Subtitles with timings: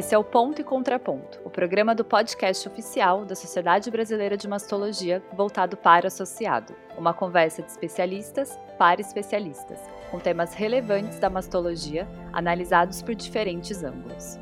[0.00, 4.48] Esse é o Ponto e Contraponto, o programa do podcast oficial da Sociedade Brasileira de
[4.48, 6.74] Mastologia voltado para o associado.
[6.96, 9.78] Uma conversa de especialistas para especialistas,
[10.10, 14.38] com temas relevantes da mastologia analisados por diferentes ângulos.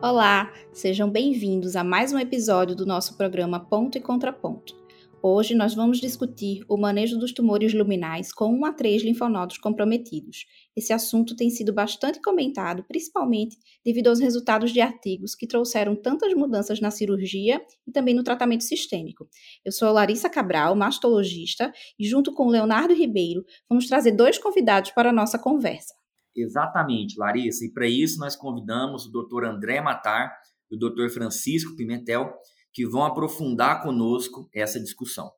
[0.00, 4.79] Olá, sejam bem-vindos a mais um episódio do nosso programa Ponto e Contraponto.
[5.22, 10.46] Hoje nós vamos discutir o manejo dos tumores luminais com 1 a 3 linfonodos comprometidos.
[10.74, 16.32] Esse assunto tem sido bastante comentado, principalmente devido aos resultados de artigos que trouxeram tantas
[16.32, 19.28] mudanças na cirurgia e também no tratamento sistêmico.
[19.62, 25.10] Eu sou Larissa Cabral, mastologista, e junto com Leonardo Ribeiro, vamos trazer dois convidados para
[25.10, 25.92] a nossa conversa.
[26.34, 29.44] Exatamente, Larissa, e para isso nós convidamos o Dr.
[29.44, 30.32] André Matar
[30.70, 31.10] e o Dr.
[31.12, 32.32] Francisco Pimentel,
[32.72, 35.30] que vão aprofundar conosco essa discussão.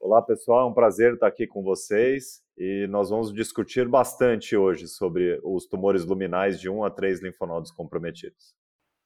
[0.00, 4.86] Olá, pessoal, é um prazer estar aqui com vocês e nós vamos discutir bastante hoje
[4.86, 8.54] sobre os tumores luminais de 1 a 3 linfonodos comprometidos.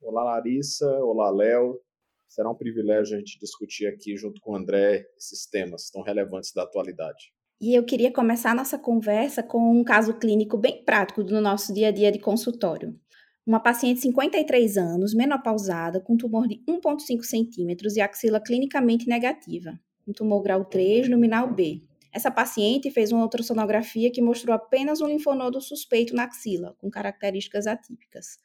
[0.03, 0.87] Olá, Larissa.
[1.03, 1.81] Olá, Léo.
[2.29, 6.53] Será um privilégio a gente discutir aqui junto com o André esses temas tão relevantes
[6.53, 7.33] da atualidade.
[7.61, 11.75] E eu queria começar a nossa conversa com um caso clínico bem prático do nosso
[11.75, 12.99] dia a dia de consultório.
[13.47, 19.81] Uma paciente de 53 anos, menopausada, com tumor de 1,5 centímetros e axila clinicamente negativa,
[20.07, 21.83] um tumor grau 3, luminal B.
[22.13, 27.67] Essa paciente fez uma ultrassonografia que mostrou apenas um linfonodo suspeito na axila, com características
[27.67, 28.39] atípicas.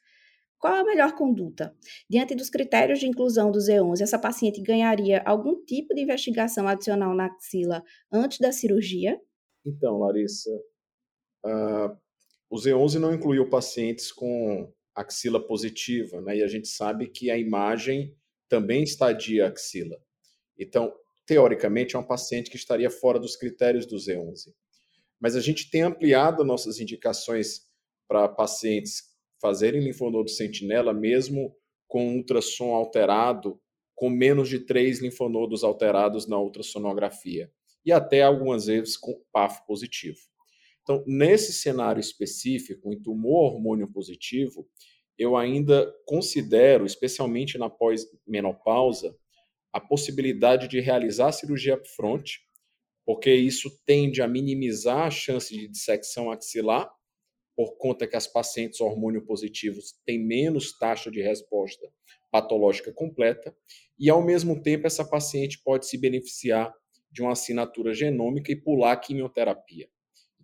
[0.58, 1.76] Qual a melhor conduta?
[2.08, 7.14] Diante dos critérios de inclusão do Z11, essa paciente ganharia algum tipo de investigação adicional
[7.14, 9.20] na axila antes da cirurgia?
[9.64, 10.50] Então, Larissa,
[11.44, 11.96] uh,
[12.48, 16.38] o Z11 não incluiu pacientes com axila positiva, né?
[16.38, 18.16] E a gente sabe que a imagem
[18.48, 19.96] também estadia axila.
[20.58, 20.92] Então,
[21.26, 24.54] teoricamente, é um paciente que estaria fora dos critérios do Z11.
[25.20, 27.66] Mas a gente tem ampliado nossas indicações
[28.08, 31.54] para pacientes fazerem linfonodo sentinela mesmo
[31.86, 33.60] com ultrassom alterado,
[33.94, 37.50] com menos de três linfonodos alterados na ultrassonografia.
[37.84, 40.18] E até algumas vezes com PAF positivo.
[40.86, 44.68] Então, nesse cenário específico, em tumor hormônio positivo,
[45.18, 49.12] eu ainda considero, especialmente na pós-menopausa,
[49.72, 52.38] a possibilidade de realizar a cirurgia upfront,
[53.04, 56.88] porque isso tende a minimizar a chance de dissecção axilar,
[57.56, 61.90] por conta que as pacientes hormônio positivos têm menos taxa de resposta
[62.30, 63.52] patológica completa,
[63.98, 66.72] e ao mesmo tempo essa paciente pode se beneficiar
[67.10, 69.88] de uma assinatura genômica e pular a quimioterapia.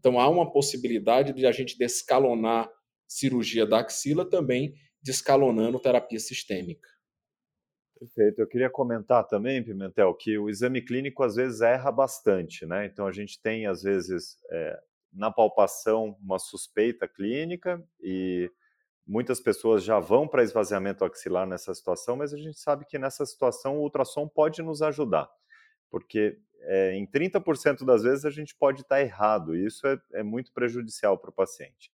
[0.03, 2.69] Então, há uma possibilidade de a gente descalonar
[3.07, 6.89] cirurgia da axila, também descalonando terapia sistêmica.
[8.01, 8.41] Perfeito.
[8.41, 12.85] Eu queria comentar também, Pimentel, que o exame clínico às vezes erra bastante, né?
[12.87, 14.77] Então a gente tem, às vezes, é,
[15.13, 18.51] na palpação, uma suspeita clínica e
[19.07, 23.25] muitas pessoas já vão para esvaziamento axilar nessa situação, mas a gente sabe que nessa
[23.25, 25.31] situação o ultrassom pode nos ajudar,
[25.89, 30.23] porque é, em 30% das vezes a gente pode estar errado, e isso é, é
[30.23, 31.91] muito prejudicial para o paciente.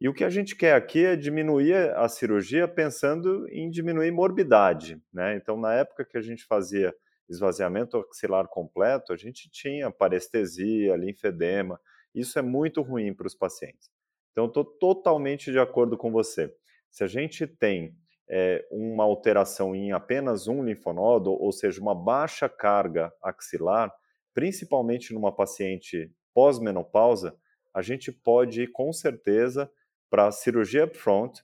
[0.00, 5.02] E o que a gente quer aqui é diminuir a cirurgia pensando em diminuir morbidade,
[5.12, 5.34] né?
[5.36, 6.94] Então, na época que a gente fazia
[7.28, 11.80] esvaziamento axilar completo, a gente tinha parestesia, linfedema.
[12.14, 13.90] Isso é muito ruim para os pacientes.
[14.30, 16.54] Então, estou totalmente de acordo com você.
[16.90, 17.94] Se a gente tem
[18.30, 23.92] é, uma alteração em apenas um linfonodo, ou seja, uma baixa carga axilar,
[24.34, 27.36] principalmente numa paciente pós-menopausa,
[27.74, 29.70] a gente pode com certeza
[30.10, 31.42] para cirurgia upfront,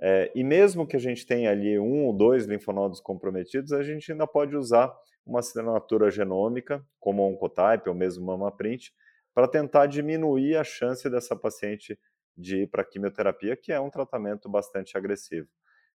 [0.00, 4.10] é, e mesmo que a gente tenha ali um ou dois linfonodos comprometidos, a gente
[4.10, 4.92] ainda pode usar
[5.24, 8.90] uma assinatura genômica, como Oncotype ou mesmo MamaPrint,
[9.34, 11.98] para tentar diminuir a chance dessa paciente
[12.36, 15.48] de ir para quimioterapia, que é um tratamento bastante agressivo.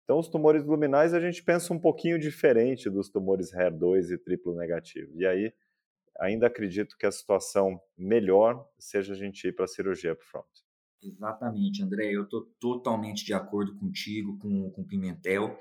[0.05, 4.55] Então, os tumores luminais a gente pensa um pouquinho diferente dos tumores HER2 e triplo
[4.55, 5.11] negativo.
[5.19, 5.51] E aí,
[6.19, 10.47] ainda acredito que a situação melhor seja a gente ir para a cirurgia upfront.
[11.01, 12.11] Exatamente, André.
[12.11, 15.57] Eu estou totalmente de acordo contigo, com, o Pimentel.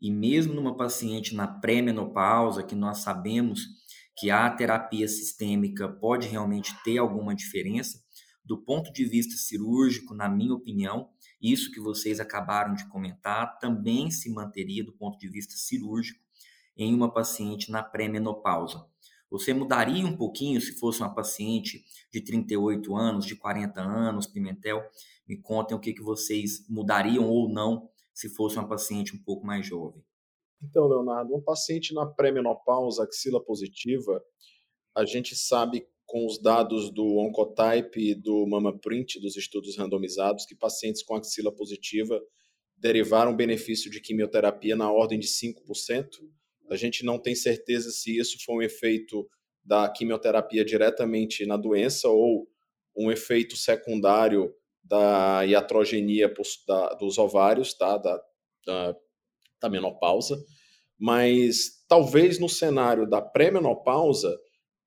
[0.00, 3.60] E mesmo numa paciente na pré-menopausa, que nós sabemos
[4.18, 7.98] que a terapia sistêmica pode realmente ter alguma diferença,
[8.44, 11.10] do ponto de vista cirúrgico, na minha opinião,
[11.40, 16.20] isso que vocês acabaram de comentar também se manteria do ponto de vista cirúrgico
[16.76, 18.86] em uma paciente na pré-menopausa.
[19.30, 24.82] Você mudaria um pouquinho se fosse uma paciente de 38 anos, de 40 anos, Pimentel?
[25.26, 29.44] Me contem o que, que vocês mudariam ou não se fosse uma paciente um pouco
[29.44, 30.02] mais jovem.
[30.62, 34.22] Então, Leonardo, um paciente na pré-menopausa, axila positiva,
[34.94, 40.54] a gente sabe com os dados do Oncotype e do MamaPrint, dos estudos randomizados, que
[40.54, 42.22] pacientes com axila positiva
[42.76, 46.08] derivaram benefício de quimioterapia na ordem de 5%.
[46.70, 49.28] A gente não tem certeza se isso foi um efeito
[49.64, 52.46] da quimioterapia diretamente na doença ou
[52.96, 56.32] um efeito secundário da iatrogenia
[56.98, 57.98] dos ovários, tá?
[57.98, 58.22] da,
[58.64, 58.96] da,
[59.60, 60.40] da menopausa.
[60.98, 64.38] Mas talvez no cenário da pré-menopausa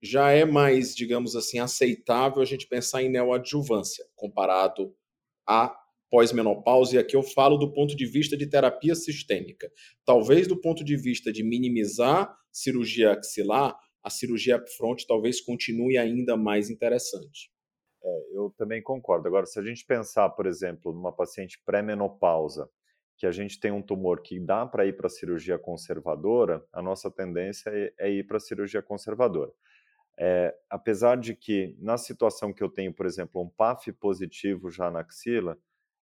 [0.01, 4.93] já é mais, digamos assim, aceitável a gente pensar em neoadjuvância comparado
[5.47, 5.75] a
[6.09, 9.71] pós-menopausa, e aqui eu falo do ponto de vista de terapia sistêmica.
[10.05, 16.35] Talvez do ponto de vista de minimizar cirurgia axilar, a cirurgia upfront talvez continue ainda
[16.35, 17.51] mais interessante.
[18.03, 19.27] É, eu também concordo.
[19.27, 22.69] Agora, se a gente pensar, por exemplo, numa paciente pré-menopausa,
[23.17, 26.81] que a gente tem um tumor que dá para ir para a cirurgia conservadora, a
[26.81, 29.51] nossa tendência é, é ir para a cirurgia conservadora.
[30.21, 34.91] É, apesar de que, na situação que eu tenho, por exemplo, um PAF positivo já
[34.91, 35.57] na axila,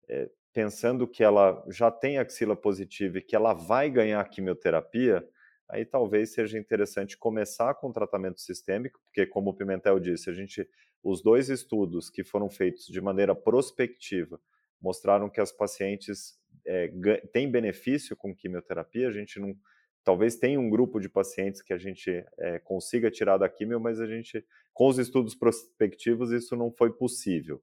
[0.07, 5.27] é, pensando que ela já tem axila positiva e que ela vai ganhar quimioterapia,
[5.67, 10.69] aí talvez seja interessante começar com tratamento sistêmico, porque, como o Pimentel disse, a gente,
[11.01, 14.39] os dois estudos que foram feitos de maneira prospectiva
[14.79, 16.37] mostraram que as pacientes
[16.67, 16.91] é,
[17.31, 19.07] têm benefício com quimioterapia.
[19.07, 19.55] A gente não,
[20.03, 23.99] talvez tenha um grupo de pacientes que a gente é, consiga tirar da quimio, mas
[23.99, 27.61] a gente, com os estudos prospectivos, isso não foi possível.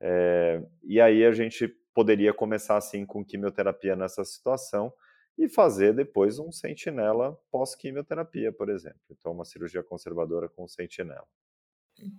[0.00, 4.92] É, e aí a gente poderia começar assim com quimioterapia nessa situação
[5.36, 9.00] e fazer depois um sentinela pós-quimioterapia, por exemplo.
[9.10, 11.26] Então, uma cirurgia conservadora com sentinela.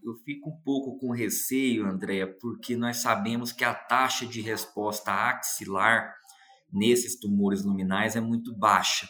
[0.04, 5.12] Eu fico um pouco com receio, Andréa, porque nós sabemos que a taxa de resposta
[5.12, 6.14] axilar
[6.72, 9.08] nesses tumores luminais é muito baixa.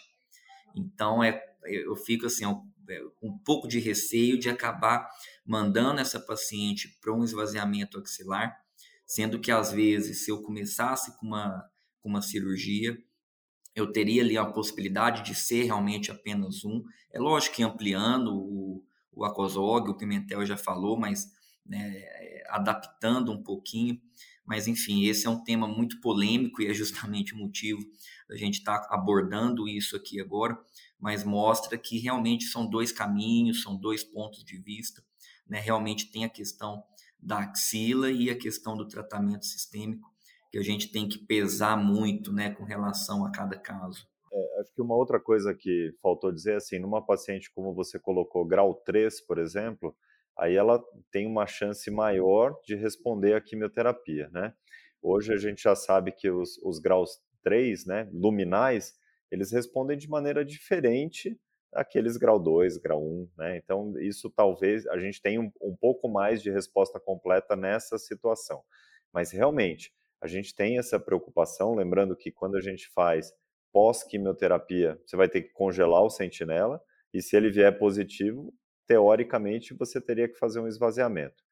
[0.79, 2.45] Então, é, eu fico assim,
[2.89, 5.09] é, um pouco de receio de acabar
[5.45, 8.59] mandando essa paciente para um esvaziamento axilar,
[9.05, 11.69] sendo que às vezes, se eu começasse com uma,
[12.01, 12.97] com uma cirurgia,
[13.75, 16.83] eu teria ali a possibilidade de ser realmente apenas um.
[17.11, 21.31] É lógico que ampliando o, o acosog, o pimentel já falou, mas
[21.65, 22.03] né,
[22.49, 23.99] adaptando um pouquinho.
[24.49, 27.79] Mas, enfim, esse é um tema muito polêmico e é justamente o motivo
[28.27, 30.59] da gente estar tá abordando isso aqui agora,
[30.99, 35.03] mas mostra que realmente são dois caminhos, são dois pontos de vista.
[35.47, 35.59] Né?
[35.59, 36.83] Realmente tem a questão
[37.19, 40.09] da axila e a questão do tratamento sistêmico,
[40.51, 44.07] que a gente tem que pesar muito né, com relação a cada caso.
[44.33, 48.43] É, acho que uma outra coisa que faltou dizer, assim, numa paciente como você colocou,
[48.47, 49.95] grau 3, por exemplo,
[50.39, 54.53] aí ela tem uma chance maior de responder à quimioterapia, né?
[55.01, 58.93] Hoje a gente já sabe que os, os graus 3, né, luminais,
[59.31, 61.39] eles respondem de maneira diferente
[61.71, 63.57] daqueles grau 2, grau 1, né?
[63.57, 68.63] Então, isso talvez a gente tenha um, um pouco mais de resposta completa nessa situação.
[69.13, 73.31] Mas realmente, a gente tem essa preocupação, lembrando que quando a gente faz
[73.71, 76.81] pós-quimioterapia, você vai ter que congelar o sentinela,
[77.13, 78.53] e se ele vier positivo,
[78.89, 81.43] teoricamente você teria que fazer um esvaziamento.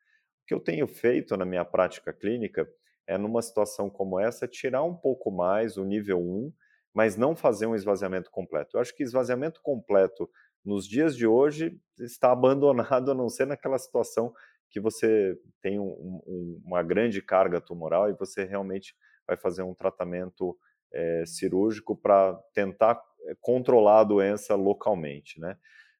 [0.41, 2.67] O que eu tenho feito na minha prática clínica
[3.05, 6.51] é, numa situação como essa, tirar um pouco mais o nível 1,
[6.95, 8.75] mas não fazer um esvaziamento completo.
[8.75, 10.27] Eu acho que esvaziamento completo
[10.65, 14.33] nos dias de hoje está abandonado, a não ser naquela situação
[14.71, 18.95] que você tem um, um, uma grande carga tumoral e você realmente
[19.27, 20.57] vai fazer um tratamento
[20.91, 25.57] é, cirúrgico para tentar eh, controlar a doença localmente, né?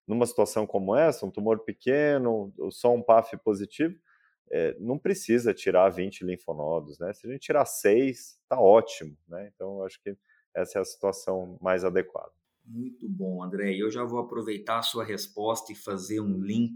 [0.07, 3.99] Numa situação como essa, um tumor pequeno, só um PAF positivo,
[4.49, 7.11] é, não precisa tirar 20 linfonodos, né?
[7.13, 9.51] Se a gente tirar 6, tá ótimo, né?
[9.53, 10.15] Então, acho que
[10.55, 12.31] essa é a situação mais adequada.
[12.65, 13.73] Muito bom, André.
[13.73, 16.75] Eu já vou aproveitar a sua resposta e fazer um link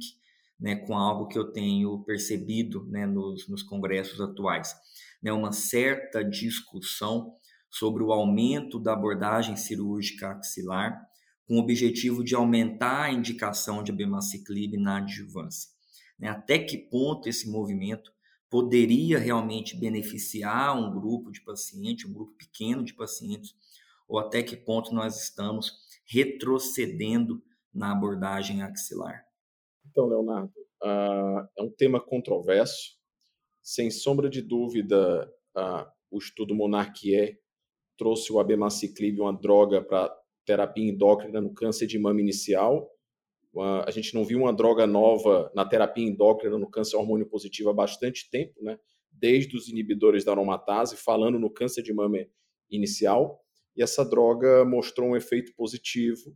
[0.59, 4.75] né, com algo que eu tenho percebido né, nos, nos congressos atuais.
[5.21, 7.35] Né, uma certa discussão
[7.69, 11.01] sobre o aumento da abordagem cirúrgica axilar
[11.51, 15.69] com o objetivo de aumentar a indicação de abemaciclib na adjuvância.
[16.17, 16.29] Né?
[16.29, 18.09] Até que ponto esse movimento
[18.49, 23.53] poderia realmente beneficiar um grupo de pacientes, um grupo pequeno de pacientes,
[24.07, 25.73] ou até que ponto nós estamos
[26.05, 27.43] retrocedendo
[27.73, 29.21] na abordagem axilar?
[29.89, 32.95] Então, Leonardo, uh, é um tema controverso.
[33.61, 37.37] Sem sombra de dúvida, uh, o estudo Monarquie
[37.97, 40.20] trouxe o abemaciclib, uma droga para
[40.51, 42.91] terapia endócrina no câncer de mama inicial.
[43.85, 47.73] A gente não viu uma droga nova na terapia endócrina no câncer hormônio positivo há
[47.73, 48.77] bastante tempo, né?
[49.11, 52.17] desde os inibidores da aromatase, falando no câncer de mama
[52.69, 53.41] inicial.
[53.75, 56.35] E essa droga mostrou um efeito positivo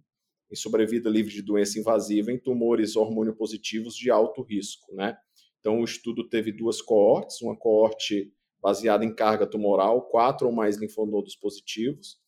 [0.52, 5.18] em sobrevida livre de doença invasiva em tumores hormônio positivos de alto risco, né?
[5.60, 8.32] Então, o estudo teve duas coortes, uma coorte
[8.62, 12.20] baseada em carga tumoral, quatro ou mais linfonodos positivos,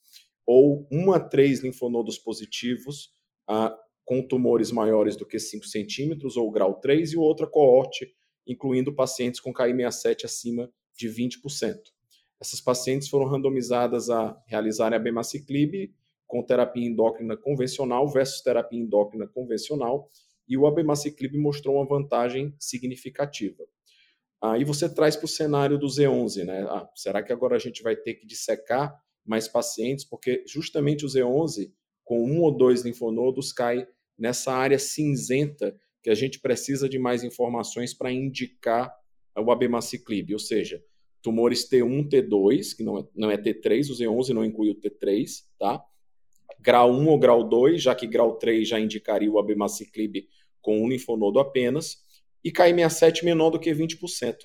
[0.48, 3.12] ou um a três linfonodos positivos
[3.46, 8.16] ah, com tumores maiores do que 5 centímetros, ou grau 3, e outra coorte,
[8.48, 11.78] incluindo pacientes com KI67 acima de 20%.
[12.40, 15.94] Essas pacientes foram randomizadas a realizarem a bemaciclib
[16.26, 20.10] com terapia endócrina convencional versus terapia endócrina convencional
[20.48, 23.66] e o abemaciclib mostrou uma vantagem significativa.
[24.42, 26.66] Aí você traz para o cenário do Z11, né?
[26.70, 28.96] Ah, será que agora a gente vai ter que dissecar
[29.28, 30.06] mais pacientes?
[30.06, 31.72] Porque justamente o Z11,
[32.04, 37.24] com um ou dois linfonodos, cai nessa área cinzenta que a gente precisa de mais
[37.24, 38.94] informações para indicar
[39.38, 40.84] o abemaciclib, ou seja,
[41.22, 45.44] tumores T1, T2, que não é, não é T3, o Z11 não inclui o T3,
[45.60, 45.84] tá?
[46.60, 50.28] grau 1 ou grau 2, já que grau 3 já indicaria o abemaciclib
[50.62, 51.98] com um linfonodo apenas,
[52.44, 54.36] e KI67 menor do que 20%.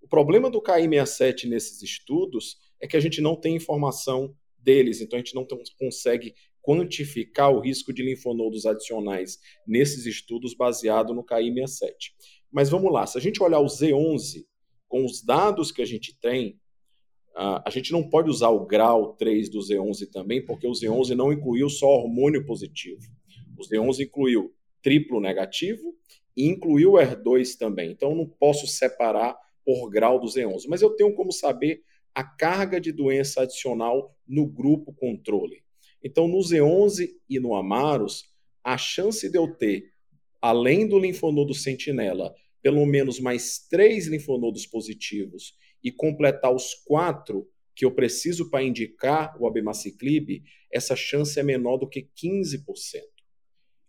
[0.00, 5.16] O problema do KI67 nesses estudos é que a gente não tem informação deles, então
[5.16, 5.46] a gente não
[5.78, 12.12] consegue quantificar o risco de linfonodos adicionais nesses estudos baseado no KI67.
[12.50, 14.44] Mas vamos lá, se a gente olhar o Z11,
[14.88, 16.58] com os dados que a gente tem,
[17.34, 21.32] a gente não pode usar o grau 3 do Z11 também, porque o Z11 não
[21.32, 23.00] incluiu só hormônio positivo.
[23.56, 25.94] O Z11 incluiu triplo negativo
[26.36, 27.92] e incluiu o R2 também.
[27.92, 30.64] Então, eu não posso separar por grau do Z11.
[30.68, 31.82] Mas eu tenho como saber
[32.14, 35.62] a carga de doença adicional no grupo controle.
[36.02, 38.30] Então, no Z11 e no Amaros,
[38.64, 39.92] a chance de eu ter,
[40.40, 47.84] além do linfonodo sentinela, pelo menos mais três linfonodos positivos e completar os quatro que
[47.84, 52.64] eu preciso para indicar o abemaciclib, essa chance é menor do que 15%.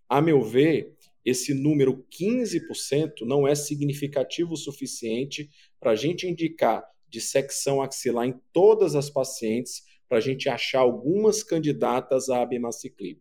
[0.08, 5.50] A meu ver, esse número 15% não é significativo o suficiente
[5.80, 11.44] para a gente indicar dissecção axilar em todas as pacientes, para a gente achar algumas
[11.44, 13.20] candidatas a abemaciclib.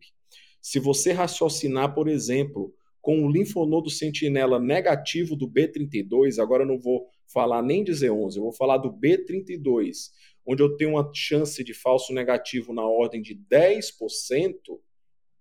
[0.61, 6.79] Se você raciocinar, por exemplo, com o linfonodo sentinela negativo do B32, agora eu não
[6.79, 10.11] vou falar nem de Z11, eu vou falar do B32,
[10.45, 14.53] onde eu tenho uma chance de falso negativo na ordem de 10%,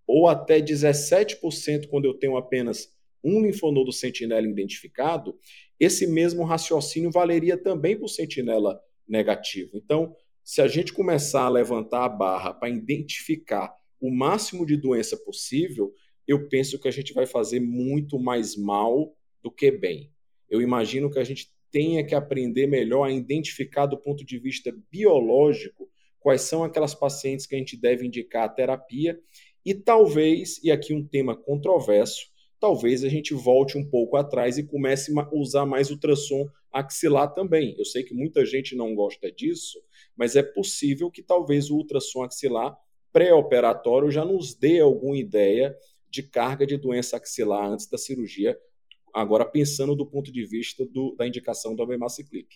[0.06, 2.92] ou até 17% quando eu tenho apenas
[3.22, 5.38] um linfonodo sentinela identificado,
[5.80, 9.70] esse mesmo raciocínio valeria também para o sentinela negativo.
[9.74, 15.16] Então, se a gente começar a levantar a barra para identificar o máximo de doença
[15.16, 15.92] possível,
[16.28, 20.12] eu penso que a gente vai fazer muito mais mal do que bem.
[20.48, 24.74] Eu imagino que a gente tenha que aprender melhor a identificar do ponto de vista
[24.90, 29.18] biológico quais são aquelas pacientes que a gente deve indicar a terapia
[29.64, 32.29] e talvez, e aqui um tema controverso,
[32.60, 37.74] talvez a gente volte um pouco atrás e comece a usar mais ultrassom axilar também.
[37.78, 39.82] Eu sei que muita gente não gosta disso,
[40.16, 42.76] mas é possível que talvez o ultrassom axilar
[43.12, 45.76] pré-operatório já nos dê alguma ideia
[46.08, 48.56] de carga de doença axilar antes da cirurgia
[49.12, 52.46] Agora, pensando do ponto de vista do, da indicação do abemaciclib.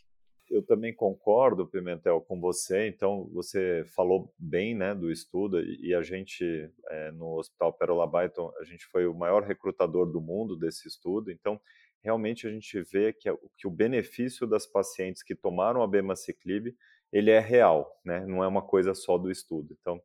[0.51, 2.87] Eu também concordo, Pimentel, com você.
[2.87, 8.53] Então, você falou bem né, do estudo e a gente, é, no Hospital Pérola Byton,
[8.61, 11.31] a gente foi o maior recrutador do mundo desse estudo.
[11.31, 11.61] Então,
[12.03, 16.75] realmente a gente vê que, que o benefício das pacientes que tomaram a abemaciclib,
[17.11, 18.25] ele é real, né?
[18.27, 19.77] não é uma coisa só do estudo.
[19.81, 20.01] Então,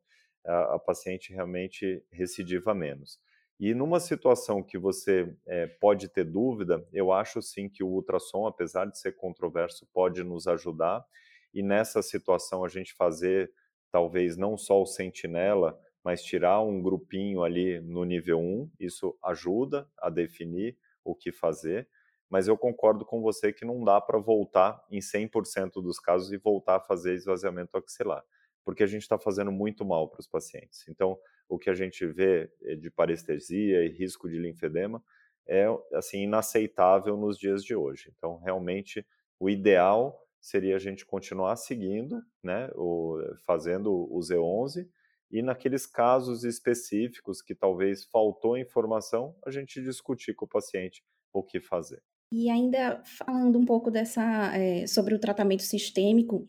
[0.46, 3.20] a, a paciente realmente recidiva menos.
[3.60, 8.46] E numa situação que você é, pode ter dúvida, eu acho sim que o ultrassom,
[8.46, 11.04] apesar de ser controverso, pode nos ajudar.
[11.52, 13.52] E nessa situação a gente fazer
[13.90, 19.86] talvez não só o sentinela, mas tirar um grupinho ali no nível 1, isso ajuda
[19.98, 21.86] a definir o que fazer.
[22.30, 26.38] Mas eu concordo com você que não dá para voltar em 100% dos casos e
[26.38, 28.24] voltar a fazer esvaziamento axilar,
[28.64, 30.88] porque a gente está fazendo muito mal para os pacientes.
[30.88, 31.18] Então,
[31.50, 35.02] o que a gente vê eh, de parestesia e risco de linfedema
[35.48, 38.12] é assim inaceitável nos dias de hoje.
[38.16, 39.04] Então, realmente,
[39.38, 44.88] o ideal seria a gente continuar seguindo, né, o, fazendo o Z11
[45.30, 51.42] e naqueles casos específicos que talvez faltou informação, a gente discutir com o paciente o
[51.42, 52.02] que fazer.
[52.32, 56.48] E ainda falando um pouco dessa é, sobre o tratamento sistêmico,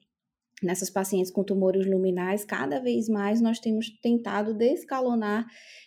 [0.62, 5.46] nessas pacientes com tumores luminais, cada vez mais nós temos tentado descalonar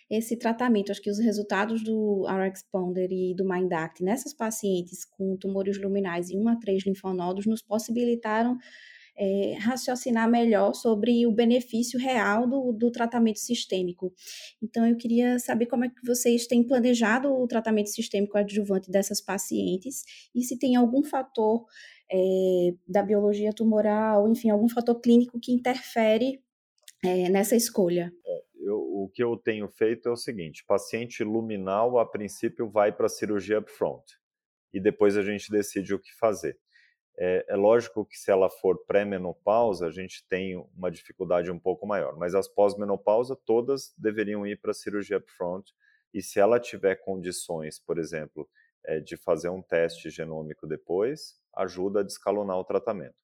[0.09, 0.91] esse tratamento.
[0.91, 6.37] Acho que os resultados do RxPonder e do MindAct nessas pacientes com tumores luminais e
[6.37, 8.57] 1 a 3 linfonodos nos possibilitaram
[9.17, 14.13] é, raciocinar melhor sobre o benefício real do, do tratamento sistêmico.
[14.61, 19.21] Então, eu queria saber como é que vocês têm planejado o tratamento sistêmico adjuvante dessas
[19.21, 20.03] pacientes
[20.33, 21.65] e se tem algum fator
[22.11, 26.41] é, da biologia tumoral, enfim, algum fator clínico que interfere
[27.03, 28.11] é, nessa escolha.
[28.25, 32.91] É, eu, o que eu tenho feito é o seguinte: paciente luminal, a princípio, vai
[32.91, 34.03] para a cirurgia upfront
[34.73, 36.57] e depois a gente decide o que fazer.
[37.17, 41.87] É, é lógico que se ela for pré-menopausa, a gente tem uma dificuldade um pouco
[41.87, 45.71] maior, mas as pós-menopausa todas deveriam ir para a cirurgia upfront
[46.13, 48.49] e se ela tiver condições, por exemplo,
[48.83, 53.15] é, de fazer um teste genômico depois, ajuda a descalonar o tratamento.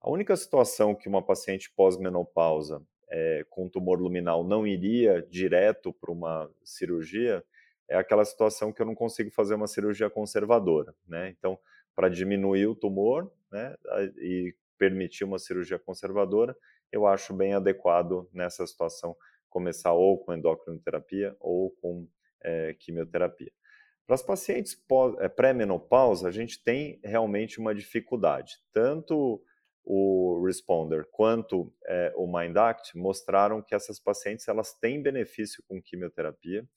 [0.00, 6.10] A única situação que uma paciente pós-menopausa é, com tumor luminal não iria direto para
[6.10, 7.44] uma cirurgia
[7.88, 11.28] é aquela situação que eu não consigo fazer uma cirurgia conservadora, né?
[11.28, 11.58] Então,
[11.94, 13.76] para diminuir o tumor, né,
[14.18, 16.56] e permitir uma cirurgia conservadora,
[16.90, 19.14] eu acho bem adequado nessa situação
[19.50, 22.08] começar ou com endocrinoterapia ou com
[22.42, 23.52] é, quimioterapia.
[24.12, 24.78] Para as pacientes
[25.20, 28.58] é, pré-menopausa, a gente tem realmente uma dificuldade.
[28.70, 29.42] Tanto
[29.82, 36.68] o Responder quanto é, o MindAct mostraram que essas pacientes elas têm benefício com quimioterapia,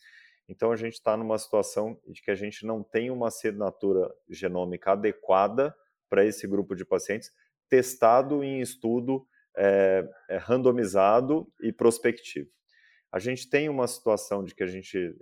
[0.48, 4.94] então a gente está numa situação de que a gente não tem uma assinatura genômica
[4.94, 5.76] adequada
[6.10, 7.34] para esse grupo de pacientes,
[7.68, 9.28] testado em estudo
[9.58, 12.50] é, é, randomizado e prospectivo.
[13.12, 15.14] A gente tem uma situação de que a gente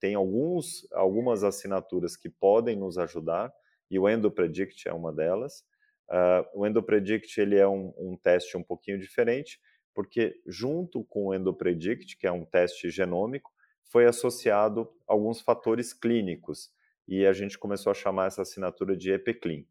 [0.00, 3.52] tem alguns, algumas assinaturas que podem nos ajudar,
[3.90, 5.64] e o EndoPredict é uma delas.
[6.08, 9.60] Uh, o EndoPredict ele é um, um teste um pouquinho diferente,
[9.94, 13.52] porque junto com o EndoPredict, que é um teste genômico,
[13.84, 16.72] foi associado alguns fatores clínicos
[17.06, 19.66] e a gente começou a chamar essa assinatura de EPCLIN.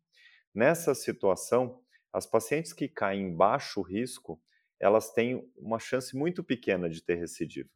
[0.54, 1.80] Nessa situação,
[2.12, 4.42] as pacientes que caem em baixo risco,
[4.80, 7.70] elas têm uma chance muito pequena de ter recidiva.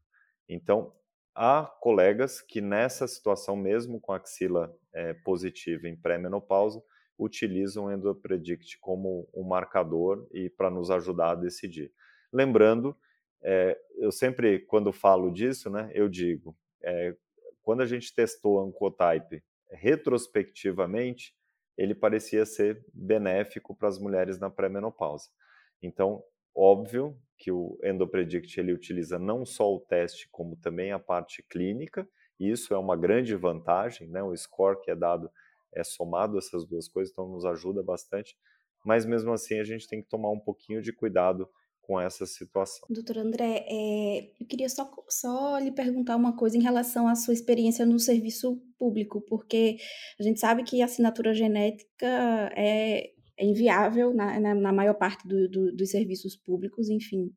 [0.48, 0.93] Então,
[1.35, 6.84] há colegas que nessa situação, mesmo com axila é, positiva em pré-menopausa,
[7.17, 11.91] utilizam o Endopredict como um marcador e para nos ajudar a decidir.
[12.31, 12.95] Lembrando
[13.43, 17.15] é, eu sempre, quando falo disso, né, eu digo, é,
[17.62, 21.36] quando a gente testou o Ancotype retrospectivamente,
[21.77, 25.29] ele parecia ser benéfico para as mulheres na pré-menopausa.
[25.81, 26.23] Então,
[26.55, 32.07] óbvio que o Endopredict ele utiliza não só o teste, como também a parte clínica,
[32.39, 34.23] e isso é uma grande vantagem, né?
[34.23, 35.29] O score que é dado
[35.73, 38.37] é somado essas duas coisas, então nos ajuda bastante,
[38.85, 41.49] mas mesmo assim a gente tem que tomar um pouquinho de cuidado
[41.81, 42.87] com essa situação.
[42.89, 47.33] Doutor André, é, eu queria só, só lhe perguntar uma coisa em relação à sua
[47.33, 49.77] experiência no serviço público, porque
[50.17, 52.07] a gente sabe que a assinatura genética
[52.55, 57.32] é, é inviável na, na, na, maior parte do, do, dos serviços públicos, enfim.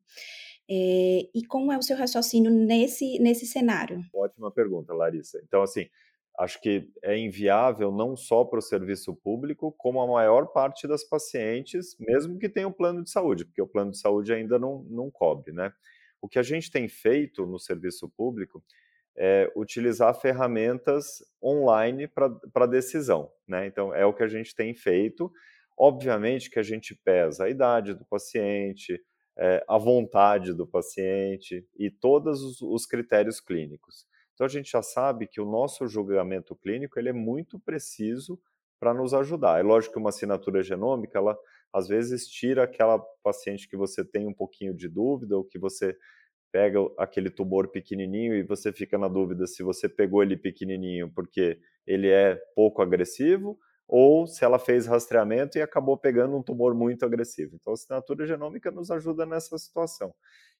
[0.68, 4.02] É, e como é o seu raciocínio nesse, nesse cenário?
[4.14, 5.40] Ótima pergunta, Larissa.
[5.44, 5.88] Então, assim,
[6.38, 11.04] acho que é inviável não só para o serviço público, como a maior parte das
[11.04, 15.10] pacientes, mesmo que tenham plano de saúde, porque o plano de saúde ainda não, não
[15.10, 15.72] cobre, né?
[16.20, 18.62] O que a gente tem feito no serviço público
[19.16, 23.66] é utilizar ferramentas online para decisão, né?
[23.66, 25.32] Então, é o que a gente tem feito.
[25.78, 29.00] Obviamente que a gente pesa a idade do paciente,
[29.38, 34.06] é, a vontade do paciente e todos os, os critérios clínicos.
[34.34, 38.40] Então a gente já sabe que o nosso julgamento clínico ele é muito preciso
[38.80, 39.58] para nos ajudar.
[39.60, 41.36] É lógico que uma assinatura genômica, ela
[41.72, 45.96] às vezes tira aquela paciente que você tem um pouquinho de dúvida ou que você
[46.52, 51.58] pega aquele tumor pequenininho e você fica na dúvida se você pegou ele pequenininho porque
[51.86, 57.04] ele é pouco agressivo ou se ela fez rastreamento e acabou pegando um tumor muito
[57.04, 57.54] agressivo.
[57.54, 60.14] Então, a assinatura genômica nos ajuda nessa situação.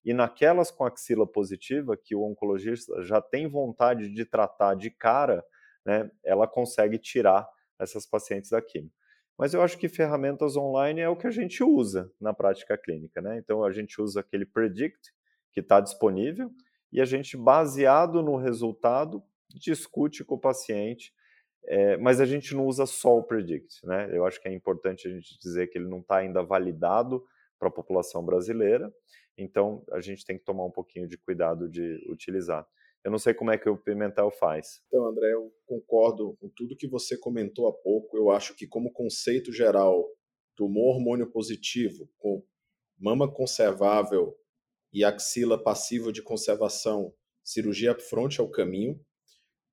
[0.05, 5.45] E naquelas com axila positiva, que o oncologista já tem vontade de tratar de cara,
[5.85, 8.93] né, ela consegue tirar essas pacientes da quimio.
[9.37, 13.21] Mas eu acho que ferramentas online é o que a gente usa na prática clínica.
[13.21, 13.39] Né?
[13.39, 15.13] Então, a gente usa aquele Predict,
[15.53, 16.51] que está disponível,
[16.93, 21.13] e a gente, baseado no resultado, discute com o paciente
[21.67, 24.09] é, mas a gente não usa só o Predict, né?
[24.13, 27.25] Eu acho que é importante a gente dizer que ele não está ainda validado
[27.59, 28.93] para a população brasileira,
[29.37, 32.67] então a gente tem que tomar um pouquinho de cuidado de utilizar.
[33.05, 34.83] Eu não sei como é que o Pimentel faz.
[34.89, 38.17] Então, André, eu concordo com tudo que você comentou há pouco.
[38.17, 40.05] Eu acho que, como conceito geral,
[40.57, 42.43] tumor hormônio positivo com
[42.99, 44.37] mama conservável
[44.93, 48.99] e axila passiva de conservação, cirurgia upfront é o caminho.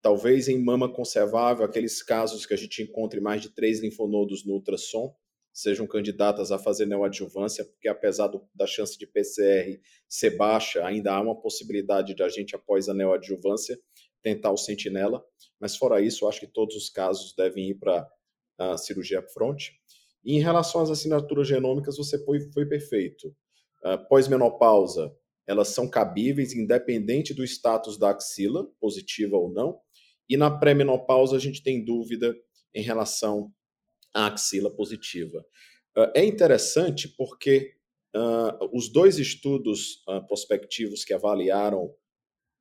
[0.03, 4.55] Talvez em mama conservável, aqueles casos que a gente encontre mais de três linfonodos no
[4.55, 5.15] ultrassom,
[5.53, 11.13] sejam candidatas a fazer neoadjuvância, porque apesar do, da chance de PCR ser baixa, ainda
[11.13, 13.79] há uma possibilidade de a gente, após a neoadjuvância,
[14.21, 15.23] tentar o sentinela.
[15.57, 18.05] Mas fora isso, eu acho que todos os casos devem ir para
[18.57, 19.71] a cirurgia upfront.
[20.21, 23.33] E em relação às assinaturas genômicas, você foi, foi perfeito.
[23.81, 25.15] Uh, Pós-menopausa,
[25.47, 29.79] elas são cabíveis, independente do status da axila, positiva ou não.
[30.29, 32.35] E na pré-menopausa, a gente tem dúvida
[32.73, 33.51] em relação
[34.13, 35.45] à axila positiva.
[35.97, 37.75] Uh, é interessante porque
[38.15, 41.93] uh, os dois estudos prospectivos que avaliaram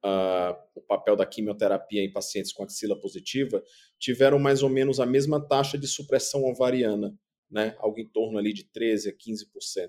[0.04, 3.62] Uh, o papel da quimioterapia em pacientes com axila positiva
[4.00, 7.16] tiveram mais ou menos a mesma taxa de supressão ovariana,
[7.48, 7.76] né?
[7.78, 9.88] algo em torno ali de 13% a 15%.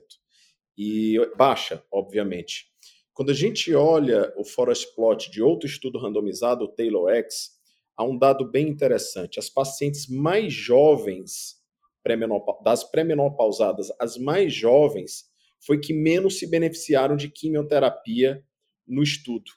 [0.78, 2.72] E baixa, obviamente.
[3.12, 7.60] Quando a gente olha o forest plot de outro estudo randomizado, o Taylor X,
[7.96, 9.40] há um dado bem interessante.
[9.40, 11.62] As pacientes mais jovens,
[12.64, 15.26] das pré-menopausadas, as mais jovens,
[15.66, 18.44] foi que menos se beneficiaram de quimioterapia
[18.88, 19.52] no estudo.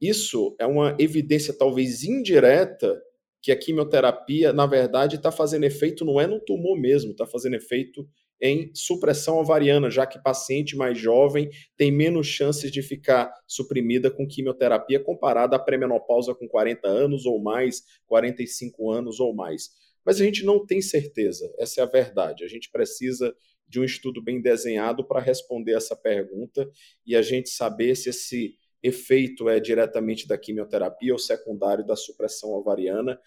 [0.00, 3.00] Isso é uma evidência talvez indireta
[3.42, 7.56] que a quimioterapia, na verdade, está fazendo efeito não é no tumor mesmo, está fazendo
[7.56, 8.08] efeito
[8.40, 14.26] em supressão ovariana, já que paciente mais jovem tem menos chances de ficar suprimida com
[14.26, 19.70] quimioterapia comparada à pré-menopausa com 40 anos ou mais, 45 anos ou mais.
[20.04, 22.44] Mas a gente não tem certeza, essa é a verdade.
[22.44, 23.34] A gente precisa
[23.68, 26.68] de um estudo bem desenhado para responder essa pergunta
[27.06, 32.50] e a gente saber se esse efeito é diretamente da quimioterapia ou secundário da supressão
[32.50, 33.18] ovariana.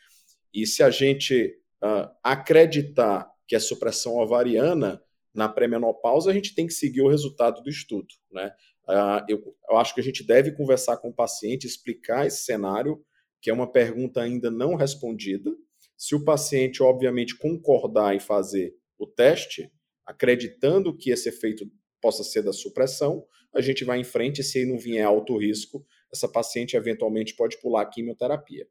[0.54, 5.00] E se a gente uh, acreditar que é supressão ovariana
[5.32, 8.08] na pré-menopausa, a gente tem que seguir o resultado do estudo.
[8.32, 8.52] Né?
[8.89, 13.06] Uh, eu, eu acho que a gente deve conversar com o paciente, explicar esse cenário,
[13.39, 15.52] que é uma pergunta ainda não respondida.
[15.96, 19.72] Se o paciente, obviamente, concordar em fazer o teste,
[20.04, 21.70] acreditando que esse efeito
[22.02, 24.42] possa ser da supressão, a gente vai em frente.
[24.42, 28.68] Se não vier alto risco, essa paciente eventualmente pode pular a quimioterapia.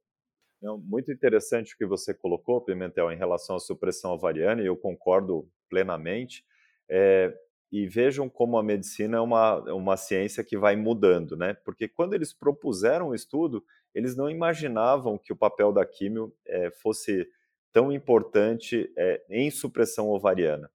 [0.62, 4.76] Não, muito interessante o que você colocou, Pimentel, em relação à supressão ovariana, e eu
[4.76, 6.44] concordo plenamente.
[6.88, 7.36] É,
[7.72, 11.54] e vejam como a medicina é uma, uma ciência que vai mudando, né?
[11.64, 16.70] Porque quando eles propuseram o estudo, eles não imaginavam que o papel da químio é,
[16.70, 17.26] fosse
[17.72, 20.70] tão importante é, em supressão ovariana.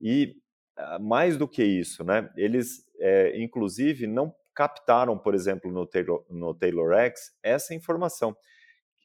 [0.00, 0.36] E
[0.76, 2.30] ah, mais do que isso, né?
[2.36, 8.34] Eles, é, inclusive, não captaram, por exemplo, no Taylor, no Taylor X, essa informação.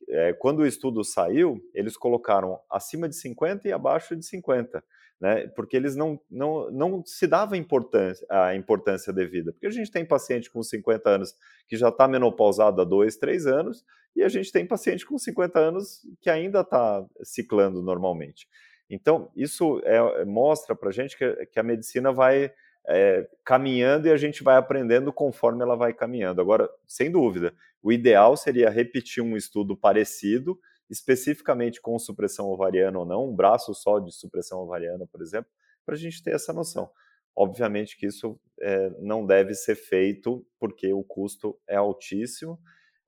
[0.09, 4.83] É, quando o estudo saiu, eles colocaram acima de 50 e abaixo de 50,
[5.19, 5.47] né?
[5.55, 9.51] Porque eles não, não, não se davam importância, a importância devida.
[9.51, 11.35] Porque a gente tem paciente com 50 anos
[11.67, 13.85] que já está menopausado há 2, 3 anos,
[14.15, 18.47] e a gente tem paciente com 50 anos que ainda está ciclando normalmente.
[18.89, 22.51] Então, isso é, mostra para a gente que, que, a medicina vai
[22.87, 26.41] é, caminhando e a gente vai aprendendo conforme ela vai caminhando.
[26.41, 33.05] Agora, sem dúvida, o ideal seria repetir um estudo parecido, especificamente com supressão ovariana ou
[33.05, 35.49] não, um braço só de supressão ovariana, por exemplo,
[35.85, 36.89] para a gente ter essa noção.
[37.35, 42.59] Obviamente que isso é, não deve ser feito porque o custo é altíssimo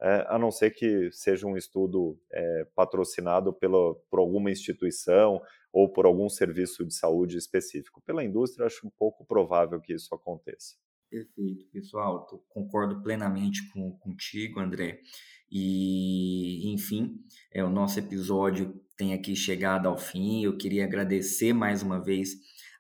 [0.01, 5.91] é, a não ser que seja um estudo é, patrocinado pela, por alguma instituição ou
[5.91, 8.01] por algum serviço de saúde específico.
[8.05, 10.75] Pela indústria, acho um pouco provável que isso aconteça.
[11.09, 12.25] Perfeito, pessoal.
[12.25, 14.99] Tô, concordo plenamente com, contigo, André.
[15.49, 17.19] E, enfim,
[17.51, 20.43] é, o nosso episódio tem aqui chegado ao fim.
[20.43, 22.31] Eu queria agradecer mais uma vez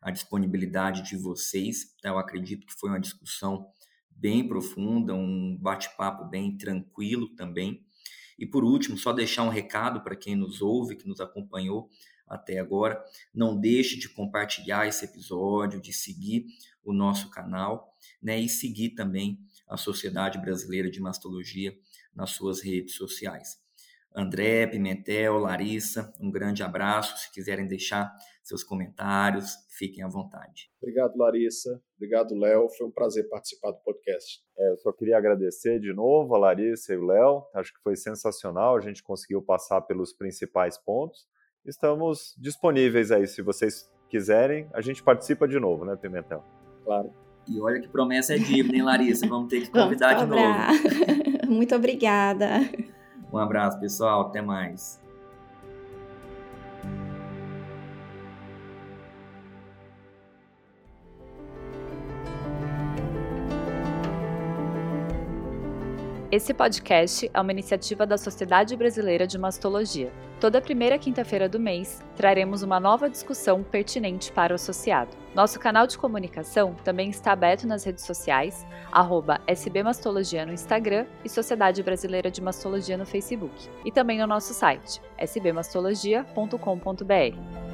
[0.01, 1.95] a disponibilidade de vocês.
[2.03, 3.65] Eu acredito que foi uma discussão
[4.23, 7.85] bem profunda, um bate-papo bem tranquilo também.
[8.39, 11.89] E por último, só deixar um recado para quem nos ouve, que nos acompanhou
[12.25, 13.03] até agora,
[13.35, 16.45] não deixe de compartilhar esse episódio, de seguir
[16.85, 21.77] o nosso canal, né, e seguir também a Sociedade Brasileira de Mastologia
[22.15, 23.62] nas suas redes sociais.
[24.15, 27.17] André, Pimentel, Larissa, um grande abraço.
[27.17, 28.11] Se quiserem deixar
[28.43, 30.69] seus comentários, fiquem à vontade.
[30.81, 31.81] Obrigado, Larissa.
[31.95, 32.69] Obrigado, Léo.
[32.77, 34.41] Foi um prazer participar do podcast.
[34.57, 37.43] É, eu só queria agradecer de novo a Larissa e o Léo.
[37.55, 38.75] Acho que foi sensacional.
[38.75, 41.25] A gente conseguiu passar pelos principais pontos.
[41.65, 44.69] Estamos disponíveis aí, se vocês quiserem.
[44.73, 46.43] A gente participa de novo, né, Pimentel?
[46.83, 47.11] Claro.
[47.47, 49.27] E olha que promessa é dívida, hein, Larissa?
[49.27, 51.47] Vamos ter que convidar de novo.
[51.47, 52.59] Muito obrigada.
[53.33, 54.21] Um abraço, pessoal.
[54.21, 55.02] Até mais.
[66.33, 70.11] Esse podcast é uma iniciativa da Sociedade Brasileira de Mastologia.
[70.39, 75.15] Toda primeira quinta-feira do mês, traremos uma nova discussão pertinente para o associado.
[75.35, 78.65] Nosso canal de comunicação também está aberto nas redes sociais,
[79.45, 84.99] SBMastologia no Instagram e Sociedade Brasileira de Mastologia no Facebook, e também no nosso site,
[85.19, 87.72] sbmastologia.com.br.